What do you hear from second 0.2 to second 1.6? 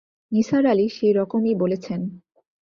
নিসার আলি সে রকমই